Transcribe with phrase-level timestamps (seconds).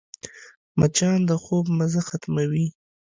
[0.79, 2.67] مچان د خوب مزه ختموي